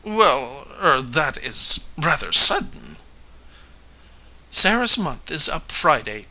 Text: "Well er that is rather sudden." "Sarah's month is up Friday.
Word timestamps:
"Well 0.03 0.65
er 0.83 0.99
that 1.03 1.37
is 1.37 1.81
rather 1.95 2.31
sudden." 2.31 2.97
"Sarah's 4.49 4.97
month 4.97 5.29
is 5.29 5.47
up 5.47 5.71
Friday. 5.71 6.19